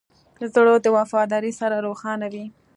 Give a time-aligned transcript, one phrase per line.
[0.53, 2.45] زړه د وفادارۍ سره روښانه وي.